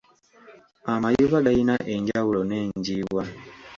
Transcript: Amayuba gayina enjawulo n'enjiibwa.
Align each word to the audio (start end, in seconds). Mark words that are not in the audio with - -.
Amayuba 0.93 1.37
gayina 1.45 1.75
enjawulo 1.93 2.39
n'enjiibwa. 2.45 3.23